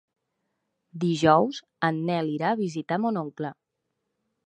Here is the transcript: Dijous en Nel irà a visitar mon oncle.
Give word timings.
Dijous 1.03 1.61
en 1.91 2.01
Nel 2.09 2.35
irà 2.39 2.49
a 2.57 2.61
visitar 2.65 3.01
mon 3.07 3.25
oncle. 3.27 3.57